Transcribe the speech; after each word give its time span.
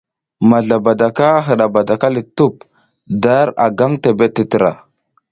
Mazlabadaka 0.49 1.25
a 1.37 1.43
hǝna 1.45 1.65
badaka 1.73 2.07
le 2.15 2.21
tup 2.37 2.55
dar 3.23 3.47
ara 3.63 3.75
gaŋ 3.77 3.91
tebeɗ 4.01 4.29
tǝtra. 4.35 4.71